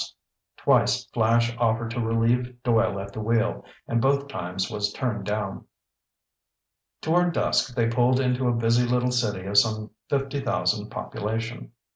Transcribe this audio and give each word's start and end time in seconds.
Twice 0.57 1.05
Flash 1.11 1.55
offered 1.59 1.91
to 1.91 1.99
relieve 1.99 2.55
Doyle 2.63 2.99
at 2.99 3.13
the 3.13 3.19
wheel, 3.21 3.63
and 3.87 4.01
both 4.01 4.27
times 4.29 4.67
was 4.67 4.91
turned 4.91 5.27
down. 5.27 5.65
Toward 7.01 7.33
dusk 7.33 7.75
they 7.75 7.87
pulled 7.87 8.19
into 8.19 8.47
a 8.47 8.53
busy 8.55 8.87
little 8.87 9.11
city 9.11 9.45
of 9.45 9.59
some 9.59 9.91
fifty 10.09 10.39
thousand 10.39 10.89
population. 10.89 11.73